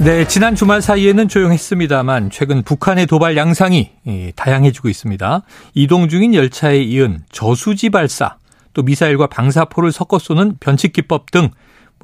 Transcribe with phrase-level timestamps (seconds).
[0.00, 3.90] 네, 지난 주말 사이에는 조용했습니다만 최근 북한의 도발 양상이
[4.36, 5.42] 다양해지고 있습니다.
[5.74, 8.36] 이동 중인 열차에 이은 저수지 발사,
[8.74, 11.50] 또 미사일과 방사포를 섞어 쏘는 변칙 기법 등뭐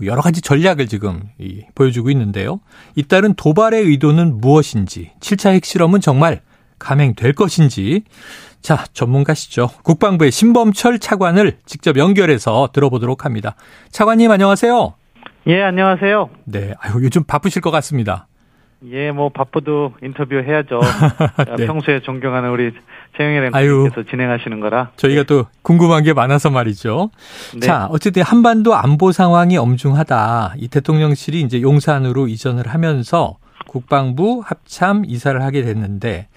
[0.03, 1.23] 여러 가지 전략을 지금
[1.77, 2.59] 보여주고 있는데요.
[2.97, 6.41] 잇따른 도발의 의도는 무엇인지, 7차 핵실험은 정말
[6.81, 8.03] 감행될 것인지,
[8.61, 9.71] 자, 전문가시죠.
[9.85, 13.55] 국방부의 신범철 차관을 직접 연결해서 들어보도록 합니다.
[13.93, 14.95] 차관님 안녕하세요.
[15.47, 16.31] 예, 안녕하세요.
[16.45, 18.27] 네, 아유, 요즘 바쁘실 것 같습니다.
[18.91, 20.81] 예, 뭐 바쁘도 인터뷰 해야죠.
[21.59, 21.67] 네.
[21.67, 22.73] 평소에 존경하는 우리
[23.17, 24.91] 최영일 앵커께서 진행하시는 거라.
[24.97, 25.27] 저희가 네.
[25.27, 27.11] 또 궁금한 게 많아서 말이죠.
[27.55, 27.61] 네.
[27.61, 30.55] 자, 어쨌든 한반도 안보 상황이 엄중하다.
[30.59, 33.37] 이 대통령실이 이제 용산으로 이전을 하면서
[33.67, 36.29] 국방부 합참 이사를 하게 됐는데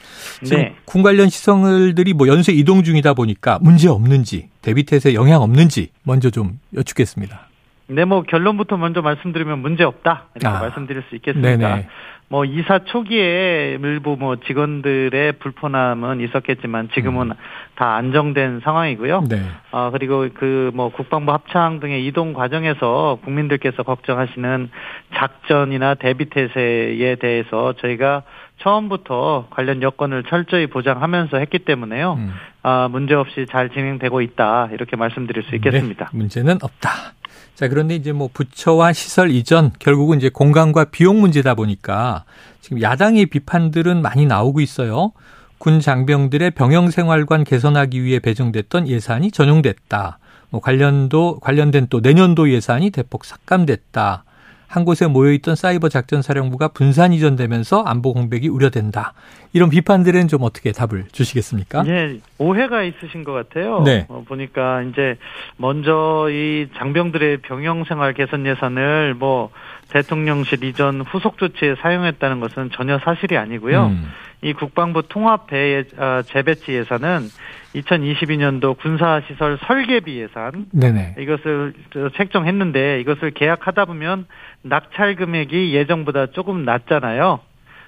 [0.44, 0.76] 지금 네.
[0.86, 6.60] 군 관련 시설들이 뭐 연쇄 이동 중이다 보니까 문제 없는지 대비태세 영향 없는지 먼저 좀
[6.74, 7.47] 여쭙겠습니다.
[7.88, 10.60] 네, 뭐 결론부터 먼저 말씀드리면 문제 없다 이렇게 아.
[10.60, 11.58] 말씀드릴 수 있겠습니다.
[11.58, 11.88] 네네.
[12.30, 17.36] 뭐 이사 초기에 일부 뭐 직원들의 불편함은 있었겠지만 지금은 음.
[17.76, 19.24] 다 안정된 상황이고요.
[19.30, 19.42] 네.
[19.72, 24.70] 어 그리고 그 뭐 국방부 합창 등의 이동 과정에서 국민들께서 걱정하시는
[25.16, 28.24] 작전이나 대비 태세에 대해서 저희가
[28.62, 32.14] 처음부터 관련 여건을 철저히 보장하면서 했기 때문에요.
[32.14, 32.34] 음.
[32.64, 34.70] 아, 문제 없이 잘 진행되고 있다.
[34.72, 36.10] 이렇게 말씀드릴 수 있겠습니다.
[36.12, 36.90] 네, 문제는 없다.
[37.56, 42.24] 자, 그런데 이제 뭐 부처와 시설 이전 결국은 이제 공간과 비용 문제다 보니까
[42.62, 45.12] 지금 야당의 비판들은 많이 나오고 있어요.
[45.58, 50.20] 군 장병들의 병영 생활관 개선하기 위해 배정됐던 예산이 전용됐다.
[50.50, 54.24] 뭐 관련도 관련된 또 내년도 예산이 대폭 삭감됐다.
[54.68, 59.14] 한 곳에 모여있던 사이버 작전 사령부가 분산 이전되면서 안보 공백이 우려된다.
[59.54, 61.86] 이런 비판들은 좀 어떻게 답을 주시겠습니까?
[61.88, 63.82] 예, 오해가 있으신 것 같아요.
[63.84, 64.06] 네.
[64.10, 65.18] 어, 보니까 이제
[65.56, 69.50] 먼저 이 장병들의 병영 생활 개선 예산을 뭐
[69.90, 73.88] 대통령실 이전 후속 조치에 사용했다는 것은 전혀 사실이 아니고요.
[73.88, 74.10] 음.
[74.42, 77.22] 이 국방부 통합 배 어, 재배치 예산은
[77.76, 81.16] 2022년도 군사시설 설계비 예산 네네.
[81.20, 81.74] 이것을
[82.16, 84.28] 책정했는데 이것을 계약하다 보면
[84.62, 87.40] 낙찰 금액이 예정보다 조금 낮잖아요.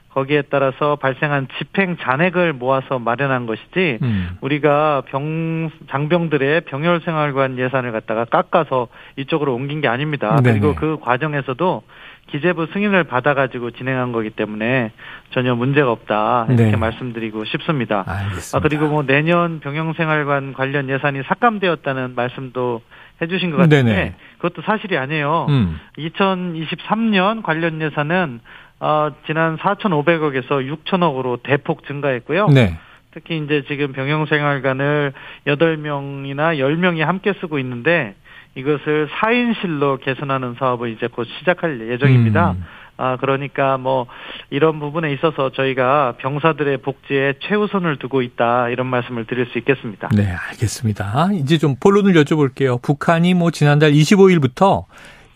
[0.10, 4.30] 거기에 따라서 발생한 집행 잔액을 모아서 마련한 것이지 음.
[4.42, 10.42] 우리가 병 장병들의 병열 생활관 예산을 갖다가 깎아서 이쪽으로 옮긴 게 아닙니다.
[10.42, 10.60] 네네.
[10.60, 11.84] 그리고 그 과정에서도
[12.32, 14.92] 기재부 승인을 받아가지고 진행한 거기 때문에
[15.32, 16.76] 전혀 문제가 없다 이렇게 네.
[16.76, 18.04] 말씀드리고 싶습니다.
[18.08, 18.58] 알겠습니다.
[18.58, 22.82] 아, 그리고 뭐 내년 병영생활관 관련 예산이 삭감되었다는 말씀도
[23.22, 24.16] 해주신 것 같은데 네네.
[24.38, 25.48] 그것도 사실이 아니에요.
[25.50, 25.80] 음.
[25.98, 28.40] 2023년 관련 예산은
[28.80, 32.48] 어, 지난 4,500억에서 6,000억으로 대폭 증가했고요.
[32.48, 32.78] 네.
[33.12, 35.14] 특히 이제 지금 병영생활관을
[35.48, 38.16] 8명이나 10명이 함께 쓰고 있는데
[38.56, 42.52] 이것을 4인실로 개선하는 사업을 이제 곧 시작할 예정입니다.
[42.52, 42.64] 음.
[43.02, 44.08] 아, 그러니까 뭐
[44.50, 50.10] 이런 부분에 있어서 저희가 병사들의 복지에 최우선을 두고 있다 이런 말씀을 드릴 수 있겠습니다.
[50.14, 51.30] 네, 알겠습니다.
[51.34, 52.82] 이제 좀 본론을 여쭤볼게요.
[52.82, 54.84] 북한이 뭐 지난달 25일부터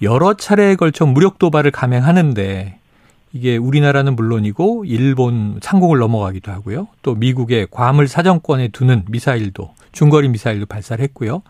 [0.01, 2.79] 여러 차례에 걸쳐 무력 도발을 감행하는데
[3.31, 6.89] 이게 우리나라는 물론이고 일본 상공을 넘어가기도 하고요.
[7.01, 11.43] 또 미국의 괌을 사정권에 두는 미사일도 중거리 미사일도 발사를 했고요.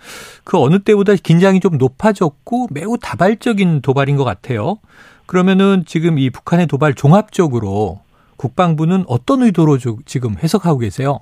[0.44, 4.78] 그 어느 때보다 긴장이 좀 높아졌고 매우 다발적인 도발인 것 같아요.
[5.26, 8.02] 그러면은 지금 이 북한의 도발 종합적으로
[8.38, 11.22] 국방부는 어떤 의도로 지금 해석하고 계세요?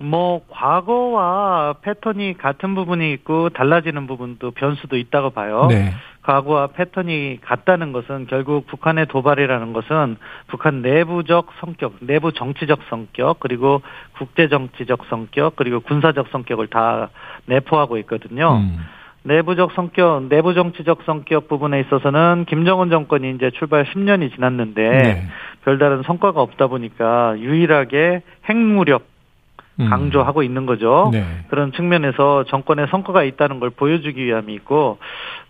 [0.00, 5.66] 뭐 과거와 패턴이 같은 부분이 있고 달라지는 부분도 변수도 있다고 봐요.
[5.70, 5.92] 네.
[6.22, 10.16] 과거와 패턴이 같다는 것은 결국 북한의 도발이라는 것은
[10.46, 13.82] 북한 내부적 성격, 내부 정치적 성격, 그리고
[14.16, 17.10] 국제 정치적 성격, 그리고 군사적 성격을 다
[17.46, 18.56] 내포하고 있거든요.
[18.56, 18.78] 음.
[19.22, 25.26] 내부적 성격, 내부 정치적 성격 부분에 있어서는 김정은 정권이 이제 출발 10년이 지났는데 네.
[25.64, 29.13] 별다른 성과가 없다 보니까 유일하게 핵무력 음.
[29.76, 31.10] 강조하고 있는 거죠.
[31.12, 31.24] 네.
[31.48, 34.98] 그런 측면에서 정권의 성과가 있다는 걸 보여주기 위함이 있고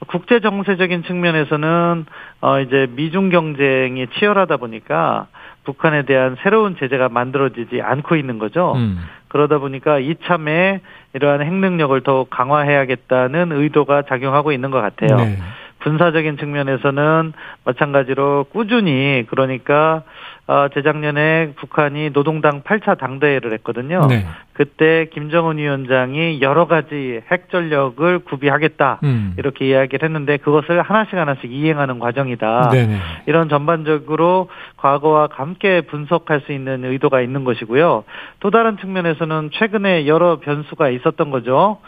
[0.06, 2.06] 국제 정세적인 측면에서는
[2.41, 5.26] 어 이제 미중 경쟁이 치열하다 보니까
[5.65, 8.73] 북한에 대한 새로운 제재가 만들어지지 않고 있는 거죠.
[8.76, 8.99] 음.
[9.29, 10.81] 그러다 보니까 이참에
[11.12, 15.17] 이러한 핵 능력을 더 강화해야겠다는 의도가 작용하고 있는 것 같아요.
[15.17, 15.38] 네.
[15.85, 17.35] 군사적인 측면에서는
[17.65, 20.03] 마찬가지로 꾸준히 그러니까
[20.47, 24.07] 어, 재작년에 북한이 노동당 8차 당대회를 했거든요.
[24.09, 24.27] 네.
[24.53, 29.35] 그때 김정은 위원장이 여러 가지 핵 전력을 구비하겠다 음.
[29.39, 32.71] 이렇게 이야기를 했는데 그것을 하나씩 하나씩 이행하는 과정이다.
[32.71, 32.99] 네네.
[33.27, 38.05] 이런 전반적으로 과거와 함께 분석할 수 있는 의도가 있는 것이고요.
[38.41, 41.79] 또 다른 측면에서는 최근에 여러 변수가 있었던 거죠.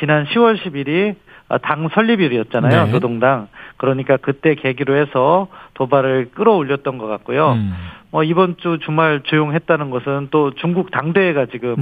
[0.00, 1.16] 지난 10월 10일이
[1.62, 2.86] 당 설립일이었잖아요.
[2.86, 2.90] 네.
[2.92, 3.48] 노동당.
[3.76, 7.52] 그러니까 그때 계기로 해서 도발을 끌어올렸던 것 같고요.
[7.52, 7.72] 음.
[8.12, 11.74] 어, 이번 주 주말 조용했다는 것은 또 중국 당대회가 지금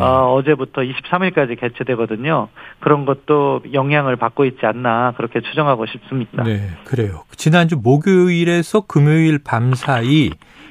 [0.00, 2.48] 어, 어제부터 23일까지 개최되거든요.
[2.80, 6.42] 그런 것도 영향을 받고 있지 않나 그렇게 추정하고 싶습니다.
[6.42, 7.24] 네, 그래요.
[7.36, 10.30] 지난주 목요일에서 금요일 밤 사이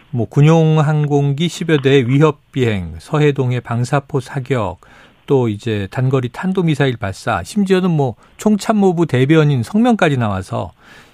[0.09, 4.77] 뭐 군용 항공기 10여 대의 위협 비행, 서해동의 방사포 사격,
[5.25, 10.71] 또 이제 단거리 탄도미사일 발사, 심지어는 뭐 총참모부 대변인 성명까지 나와서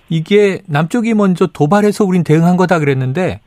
[0.09, 3.41] 이게 남쪽이 먼저 도발해서 우린 대응한 거다 그랬는데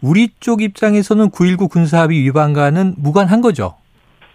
[0.00, 3.74] 우리 쪽 입장에서는 9.19 군사합의 위반과는 무관한 거죠.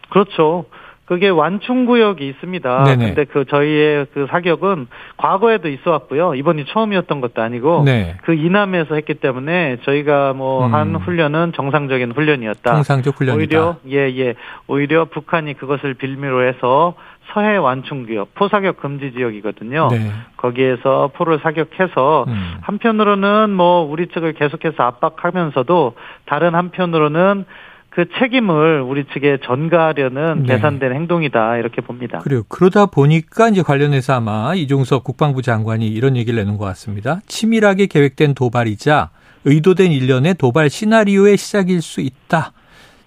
[0.10, 0.66] 그렇죠.
[1.12, 2.84] 그게 완충 구역이 있습니다.
[2.86, 3.06] 네네.
[3.08, 4.88] 근데 그 저희의 그 사격은
[5.18, 6.36] 과거에도 있어 왔고요.
[6.36, 8.16] 이번이 처음이었던 것도 아니고 네.
[8.24, 11.02] 그 이남에서 했기 때문에 저희가 뭐한 음.
[11.02, 12.76] 훈련은 정상적인 훈련이었다.
[12.76, 13.38] 정상적 훈련이다.
[13.38, 14.36] 오히려 예 예.
[14.68, 16.94] 오히려 북한이 그것을 빌미로 해서
[17.34, 19.90] 서해 완충 구역, 포사격 금지 지역이거든요.
[19.92, 20.12] 네.
[20.38, 22.54] 거기에서 포를 사격해서 음.
[22.62, 25.94] 한편으로는 뭐 우리 측을 계속해서 압박하면서도
[26.26, 27.44] 다른 한편으로는
[27.92, 30.56] 그 책임을 우리 측에 전가하려는 네.
[30.56, 32.20] 계산된 행동이다 이렇게 봅니다.
[32.20, 32.44] 그래요.
[32.48, 37.20] 그러다 보니까 이제 관련해서 아마 이종석 국방부 장관이 이런 얘기를 내는 것 같습니다.
[37.28, 39.10] 치밀하게 계획된 도발이자
[39.44, 42.54] 의도된 일련의 도발 시나리오의 시작일 수 있다.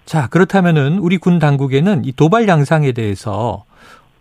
[0.05, 3.63] 자, 그렇다면은 우리 군 당국에는 이 도발 양상에 대해서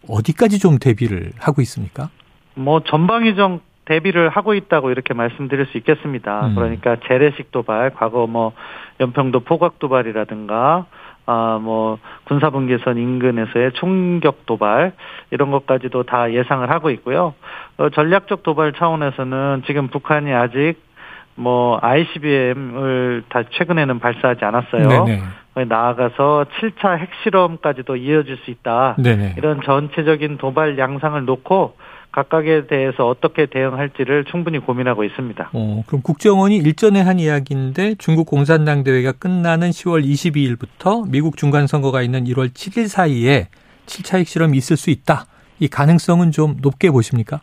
[0.08, 2.08] 어디까지 좀 대비를 하고 있습니까?
[2.54, 6.46] 뭐 전방위적 대비를 하고 있다고 이렇게 말씀드릴 수 있겠습니다.
[6.46, 6.54] 음.
[6.54, 8.52] 그러니까 재래식 도발, 과거 뭐
[9.00, 10.86] 연평도 포각 도발이라든가
[11.26, 14.92] 아, 뭐, 군사분계선 인근에서의 총격 도발,
[15.30, 17.34] 이런 것까지도 다 예상을 하고 있고요.
[17.78, 20.74] 어, 전략적 도발 차원에서는 지금 북한이 아직
[21.34, 25.04] 뭐, ICBM을 다 최근에는 발사하지 않았어요.
[25.06, 25.22] 네네.
[25.66, 28.96] 나아가서 7차 핵실험까지도 이어질 수 있다.
[28.98, 29.36] 네네.
[29.38, 31.76] 이런 전체적인 도발 양상을 놓고
[32.14, 35.50] 각각에 대해서 어떻게 대응할지를 충분히 고민하고 있습니다.
[35.52, 42.02] 어, 그럼 국정원이 일전에 한 이야기인데 중국 공산당 대회가 끝나는 10월 22일부터 미국 중간 선거가
[42.02, 43.48] 있는 1월 7일 사이에
[43.86, 45.24] 7차 핵실험이 있을 수 있다.
[45.58, 47.40] 이 가능성은 좀 높게 보십니까?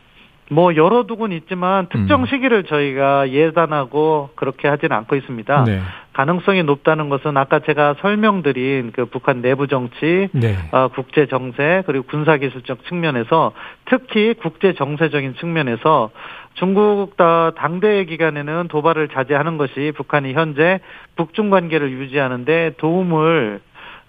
[0.50, 2.26] 뭐 열어두곤 있지만 특정 음.
[2.26, 5.64] 시기를 저희가 예단하고 그렇게 하지는 않고 있습니다.
[5.64, 5.80] 네.
[6.12, 10.56] 가능성이 높다는 것은 아까 제가 설명드린 그 북한 내부 정치, 네.
[10.70, 13.52] 어, 국제 정세 그리고 군사 기술적 측면에서
[13.86, 16.10] 특히 국제 정세적인 측면에서
[16.54, 20.80] 중국 당대회 기간에는 도발을 자제하는 것이 북한이 현재
[21.16, 23.60] 북중 관계를 유지하는데 도움을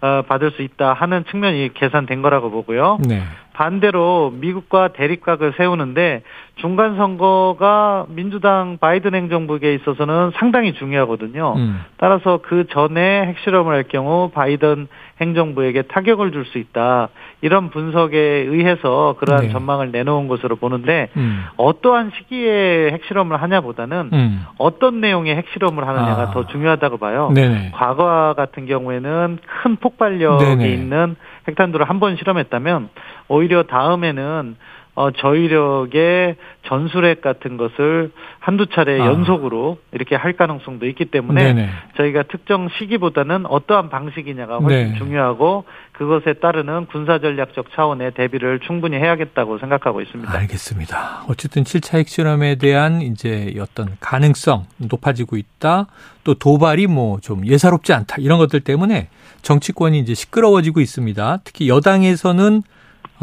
[0.01, 2.97] 어, 받을 수 있다 하는 측면이 계산된 거라고 보고요.
[3.07, 3.23] 네.
[3.53, 6.23] 반대로 미국과 대립각을 세우는데
[6.55, 11.53] 중간 선거가 민주당 바이든 행정부에 있어서는 상당히 중요하거든요.
[11.55, 11.81] 음.
[11.97, 14.87] 따라서 그 전에 핵실험을 할 경우 바이든
[15.21, 17.07] 행정부에게 타격을 줄 수 있다.
[17.41, 19.51] 이런 분석에 의해서 그러한 네.
[19.51, 21.45] 전망을 내놓은 것으로 보는데 음.
[21.55, 24.45] 어떠한 시기에 핵실험을 하냐보다는 음.
[24.57, 26.31] 어떤 내용의 핵실험을 하느냐가 아.
[26.31, 27.31] 더 중요하다고 봐요.
[27.33, 27.71] 네네.
[27.73, 30.69] 과거 같은 경우에는 큰 폭발력이 네네.
[30.69, 31.15] 있는
[31.47, 32.89] 핵탄두를 한 번 실험했다면
[33.27, 34.55] 오히려 다음에는
[34.95, 36.35] 어, 저희력의
[36.67, 39.07] 전술핵 같은 것을 한두 차례 아.
[39.07, 41.69] 연속으로 이렇게 할 가능성도 있기 때문에 네네.
[41.97, 44.97] 저희가 특정 시기보다는 어떠한 방식이냐가 훨씬 네.
[44.99, 50.31] 중요하고 그것에 따르는 군사전략적 차원의 대비를 충분히 해야겠다고 생각하고 있습니다.
[50.31, 51.23] 알겠습니다.
[51.27, 55.87] 어쨌든 7차 핵실험에 대한 이제 어떤 가능성 높아지고 있다.
[56.23, 58.17] 또 도발이 뭐 좀 예사롭지 않다.
[58.19, 59.07] 이런 것들 때문에
[59.41, 61.39] 정치권이 이제 시끄러워지고 있습니다.
[61.43, 62.63] 특히 여당에서는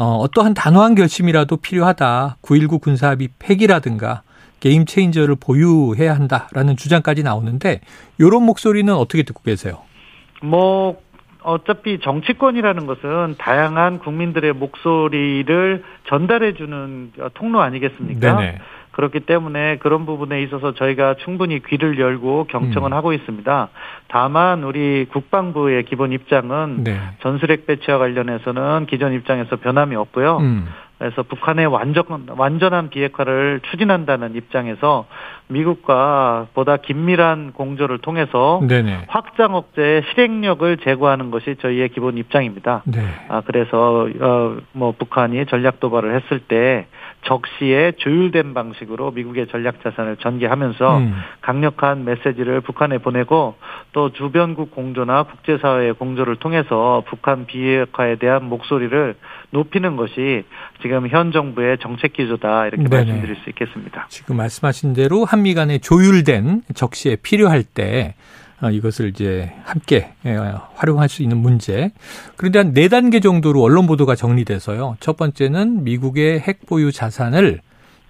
[0.01, 2.37] 어, 어떠한 단호한 결심이라도 필요하다.
[2.41, 4.23] 9.19 군사합의 폐기라든가
[4.59, 7.81] 게임 체인저를 보유해야 한다라는 주장까지 나오는데
[8.17, 9.77] 이런 목소리는 어떻게 듣고 계세요?
[10.41, 10.99] 뭐
[11.43, 18.37] 어차피 정치권이라는 것은 다양한 국민들의 목소리를 전달해 주는 통로 아니겠습니까?
[18.37, 18.57] 네네.
[18.91, 22.97] 그렇기 때문에 그런 부분에 있어서 저희가 충분히 귀를 열고 경청은 음.
[22.97, 23.69] 하고 있습니다.
[24.07, 26.99] 다만 우리 국방부의 기본 입장은 네.
[27.21, 30.37] 전술핵 배치와 관련해서는 기존 입장에서 변함이 없고요.
[30.37, 30.67] 음.
[30.97, 32.03] 그래서 북한의 완전
[32.37, 35.07] 완전한 비핵화를 추진한다는 입장에서
[35.47, 39.05] 미국과 보다 긴밀한 공조를 통해서 네네.
[39.07, 42.83] 확장 억제 실행력을 제고하는 것이 저희의 기본 입장입니다.
[42.85, 42.99] 네.
[43.29, 46.85] 아 그래서 어 뭐 북한이 전략 도발을 했을 때
[47.23, 51.13] 적시에 조율된 방식으로 미국의 전략 자산을 전개하면서 음.
[51.41, 53.55] 강력한 메시지를 북한에 보내고
[53.93, 59.15] 또 주변국 공조나 국제사회의 공조를 통해서 북한 비핵화에 대한 목소리를
[59.51, 60.43] 높이는 것이
[60.81, 63.05] 지금 현 정부의 정책 기조다 이렇게 네네.
[63.05, 64.07] 말씀드릴 수 있겠습니다.
[64.09, 70.35] 지금 말씀하신 대로 한미 간에 조율된 적시에 필요할 때 어, 이것을 이제 함께 예,
[70.75, 71.91] 활용할 수 있는 문제.
[72.35, 74.97] 그런데 한 네 단계 정도로 언론 보도가 정리돼서요.
[74.99, 77.61] 첫 번째는 미국의 핵 보유 자산을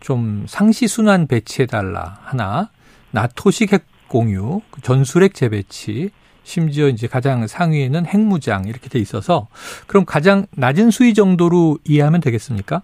[0.02, 2.70] 좀 상시 순환 배치해 달라 하나.
[3.12, 6.10] 나토식 핵 공유, 전술핵 재배치,
[6.44, 9.48] 심지어 이제 가장 상위에는 핵무장 이렇게 돼 있어서
[9.88, 12.82] 그럼 가장 낮은 수위 정도로 이해하면 되겠습니까?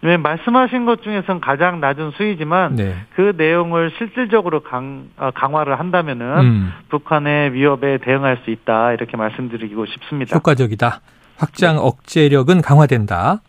[0.00, 2.94] 네, 말씀하신 것 중에서는 가장 낮은 수위지만 네.
[3.16, 6.72] 그 내용을 실질적으로 강, 어, 강화를 한다면은 음.
[6.88, 10.36] 북한의 위협에 대응할 수 있다 이렇게 말씀드리고 싶습니다.
[10.36, 11.00] 효과적이다.
[11.36, 11.80] 확장 네.
[11.82, 13.40] 억제력은 강화된다.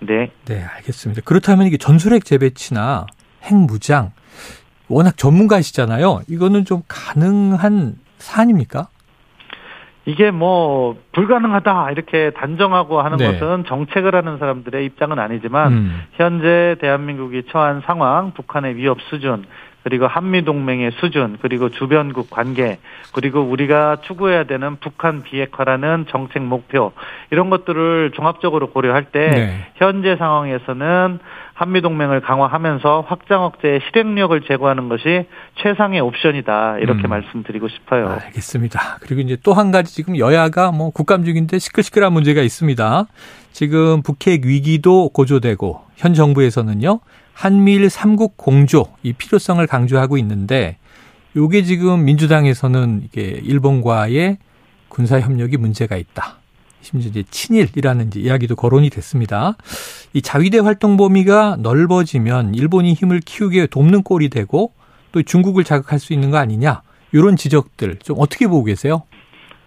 [0.00, 0.32] 네.
[0.46, 1.22] 네, 알겠습니다.
[1.24, 3.06] 그렇다면 이게 전술핵 재배치나
[3.44, 4.10] 핵무장
[4.88, 6.22] 워낙 전문가이시잖아요.
[6.28, 8.88] 이거는 좀 가능한 사안입니까?
[10.04, 13.26] 이게 뭐 불가능하다 이렇게 단정하고 하는 네.
[13.26, 16.02] 것은 정책을 하는 사람들의 입장은 아니지만 음.
[16.14, 19.44] 현재 대한민국이 처한 상황, 북한의 위협 수준,
[19.84, 22.78] 그리고 한미 동맹의 수준, 그리고 주변국 관계,
[23.14, 26.92] 그리고 우리가 추구해야 되는 북한 비핵화라는 정책 목표
[27.30, 29.66] 이런 것들을 종합적으로 고려할 때 네.
[29.74, 31.18] 현재 상황에서는
[31.54, 35.26] 한미 동맹을 강화하면서 확장 억제의 실행력을 제고하는 것이
[35.62, 37.10] 최상의 옵션이다 이렇게 음.
[37.10, 38.08] 말씀드리고 싶어요.
[38.08, 38.98] 알겠습니다.
[39.00, 43.06] 그리고 이제 또 한 가지 지금 여야가 뭐 국감 중인데 시끌시끌한 문제가 있습니다.
[43.52, 47.00] 지금 북핵 위기도 고조되고 현 정부에서는요
[47.34, 50.78] 한미일 삼국 공조 이 필요성을 강조하고 있는데
[51.36, 54.38] 요게 지금 민주당에서는 이게 일본과의
[54.88, 56.41] 군사 협력이 문제가 있다.
[56.82, 59.56] 심지어 이제 친일이라는 이제 이야기도 거론이 됐습니다.
[60.12, 64.72] 이 자위대 활동 범위가 넓어지면 일본이 힘을 키우게 돕는 꼴이 되고
[65.12, 69.02] 또 중국을 자극할 수 있는 거 아니냐 이런 지적들 좀 어떻게 보고 계세요?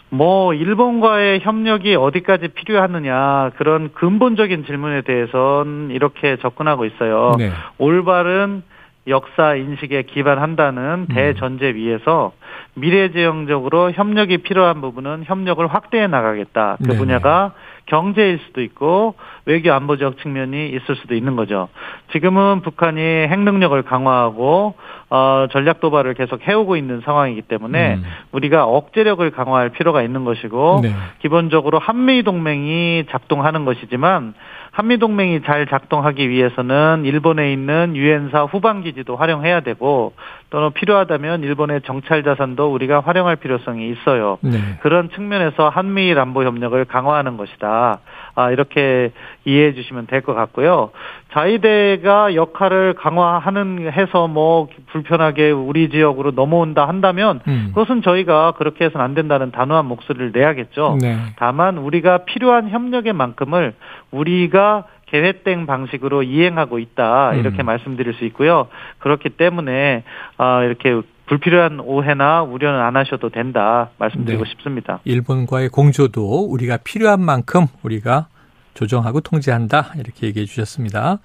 [0.10, 7.36] 뭐 일본과의 협력이 어디까지 필요하느냐 그런 근본적인 질문에 대해서는 이렇게 접근하고 있어요.
[7.38, 7.52] 네.
[7.78, 8.64] 올바른
[9.08, 11.14] 역사 인식에 기반한다는 음.
[11.14, 12.34] 대전제 위에서
[12.76, 16.78] 미래지향적으로 협력이 필요한 부분은 협력을 확대해 나가겠다.
[16.84, 17.54] 그네 분야가
[17.86, 19.16] 경제일 수도 있고
[19.46, 21.70] 외교 안보적 측면이 있을 수도 있는 거죠.
[22.12, 24.76] 지금은 북한이 핵 능력을 강화하고
[25.10, 28.04] 어, 전략 도발을 계속 해오고 있는 상황이기 때문에 음.
[28.32, 30.94] 우리가 억제력을 강화할 필요가 있는 것이고 네.
[31.20, 34.34] 기본적으로 한미 동맹이 작동하는 것이지만
[34.76, 40.12] 한미 동맹이 잘 작동하기 위해서는 일본에 있는 유엔사 후방 기지도 활용해야 되고
[40.50, 44.38] 또는 필요하다면 일본의 정찰 자산도 우리가 활용할 필요성이 있어요.
[44.42, 44.60] 네.
[44.82, 48.00] 그런 측면에서 한미일 안보 협력을 강화하는 것이다.
[48.36, 49.12] 아, 이렇게
[49.46, 50.92] 이해해 주시면 될 것 같고요.
[51.32, 57.72] 자위대가 역할을 강화하는 해서 뭐 불편하게 우리 지역으로 넘어온다 한다면 음.
[57.74, 60.98] 그것은 저희가 그렇게 해서는 안 된다는 단호한 목소리를 내야겠죠.
[61.02, 61.18] 네.
[61.38, 63.74] 다만 우리가 필요한 협력의 만큼을
[64.12, 67.66] 우리가 계획된 방식으로 이행하고 있다 이렇게 음.
[67.66, 68.68] 말씀드릴 수 있고요.
[69.00, 70.04] 그렇기 때문에
[70.38, 74.50] 아 이렇게 불필요한 오해나 우려는 안 하셔도 된다 말씀드리고 네.
[74.52, 75.00] 싶습니다.
[75.06, 78.28] 일본과의 공조도 우리가 필요한 만큼 우리가
[78.76, 81.20] 조정하고 통제한다 이렇게 얘기해 주셨습니다.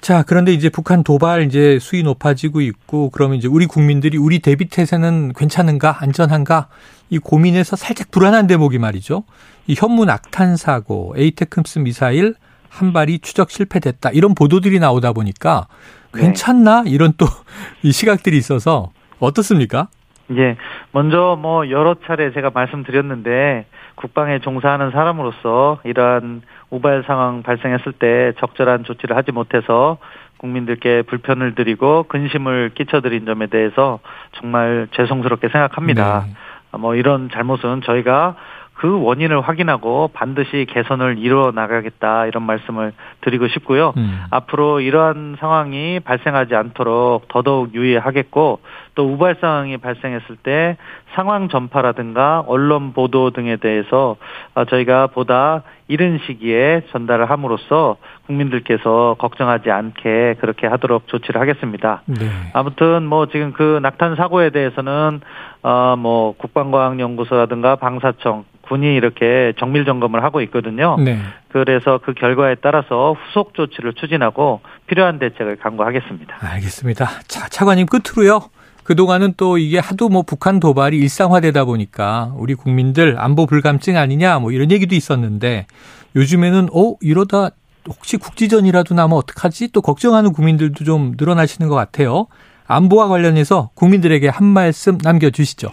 [0.00, 4.68] 자 그런데 이제 북한 도발 이제 수위 높아지고 있고 그러면 이제 우리 국민들이 우리 대비
[4.68, 6.68] 태세는 괜찮은가 안전한가
[7.08, 9.24] 이 고민에서 살짝 불안한 대목이 말이죠.
[9.66, 12.34] 이 현무 낙탄 사고, 에이테크스 미사일
[12.68, 15.66] 한 발이 추적 실패됐다 이런 보도들이 나오다 보니까
[16.12, 16.22] 네.
[16.22, 17.26] 괜찮나 이런 또
[17.82, 19.88] 이 시각들이 있어서 어떻습니까?
[20.36, 20.56] 예,
[20.92, 28.84] 먼저 뭐 여러 차례 제가 말씀드렸는데 국방에 종사하는 사람으로서 이러한 우발 상황 발생했을 때 적절한
[28.84, 29.98] 조치를 하지 못해서
[30.38, 33.98] 국민들께 불편을 드리고 근심을 끼쳐드린 점에 대해서
[34.32, 36.24] 정말 죄송스럽게 생각합니다.
[36.26, 36.78] 네.
[36.78, 38.36] 뭐 이런 잘못은 저희가
[38.80, 43.92] 그 원인을 확인하고 반드시 개선을 이루어 나가겠다 이런 말씀을 드리고 싶고요.
[43.98, 44.24] 음.
[44.30, 48.60] 앞으로 이러한 상황이 발생하지 않도록 더더욱 유의하겠고
[48.94, 50.76] 또 우발 상황이 발생했을 때
[51.14, 54.16] 상황 전파라든가 언론 보도 등에 대해서
[54.54, 62.02] 어, 저희가 보다 이른 시기에 전달을 함으로써 국민들께서 걱정하지 않게 그렇게 하도록 조치를 하겠습니다.
[62.06, 62.16] 네.
[62.52, 65.20] 아무튼 뭐 지금 그 낙탄 사고에 대해서는
[65.62, 70.96] 어뭐 국방과학연구소라든가 방사청 군이 이렇게 정밀 점검을 하고 있거든요.
[71.00, 71.18] 네.
[71.48, 76.36] 그래서 그 결과에 따라서 후속 조치를 추진하고 필요한 대책을 강구하겠습니다.
[76.40, 77.06] 알겠습니다.
[77.26, 78.42] 자, 차관님 끝으로요.
[78.90, 84.50] 그동안은 또 이게 하도 뭐 북한 도발이 일상화되다 보니까 우리 국민들 안보 불감증 아니냐 뭐
[84.50, 85.68] 이런 얘기도 있었는데
[86.16, 87.50] 요즘에는 어 이러다
[87.86, 89.70] 혹시 국지전이라도 나면 어떡하지?
[89.70, 92.26] 또 걱정하는 국민들도 좀 늘어나시는 것 같아요.
[92.66, 95.70] 안보와 관련해서 국민들에게 한 말씀 남겨주시죠.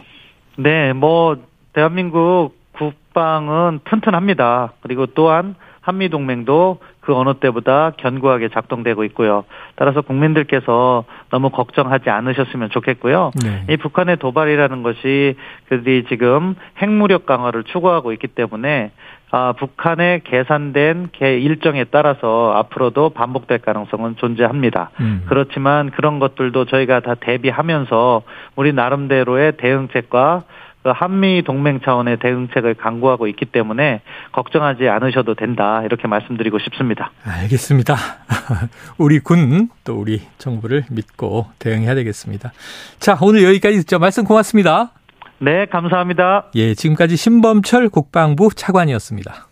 [0.60, 1.38] 네, 뭐
[1.74, 4.74] 대한민국 국방은 튼튼합니다.
[4.82, 5.56] 그리고 또한
[5.88, 9.46] 한미 동맹도 그 어느 때보다 견고하게 작동되고 있고요.
[9.78, 13.32] 따라서 국민들께서 너무 걱정하지 않으셨으면 좋겠고요.
[13.42, 13.74] 네.
[13.74, 15.36] 이 북한의 도발이라는 것이
[15.70, 18.92] 그들이 지금 핵무력 강화를 추구하고 있기 때문에
[19.32, 24.92] 아, 북한의 계산된 일정에 따라서 앞으로도 반복될 가능성은 존재합니다.
[25.00, 25.24] 음.
[25.28, 28.24] 그렇지만 그런 것들도 저희가 다 대비하면서
[28.58, 36.08] 우리 나름대로의 대응책과 그 한미 동맹 차원의 대응책을 강구하고 있기 때문에 걱정하지 않으셔도 된다 이렇게
[36.08, 37.12] 말씀드리고 싶습니다.
[37.26, 37.96] 알겠습니다.
[38.98, 42.52] 우리 군 또 우리 정부를 믿고 대응해야 되겠습니다.
[43.00, 44.00] 자 오늘 여기까지 듣죠.
[44.00, 44.92] 말씀 고맙습니다.
[45.40, 46.46] 네 감사합니다.
[46.56, 49.48] 예 지금까지 신범철 국방부 차관이었습니다.